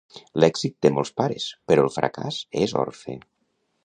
L'èxit 0.43 0.75
té 0.85 0.91
molts 0.95 1.11
pares; 1.19 1.45
però 1.71 1.83
el 1.87 1.91
fracàs 1.97 2.39
és 2.63 2.75
orfe. 2.85 3.17